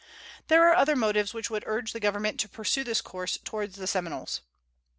There 0.47 0.67
are 0.67 0.73
other 0.75 0.95
motives 0.95 1.31
which 1.31 1.51
would 1.51 1.63
urge 1.67 1.93
the 1.93 1.99
Government 1.99 2.39
to 2.39 2.49
pursue 2.49 2.83
this 2.83 3.01
course 3.01 3.37
toward 3.37 3.73
the 3.73 3.85
Seminoles. 3.85 4.41